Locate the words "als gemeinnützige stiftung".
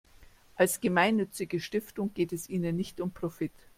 0.55-2.11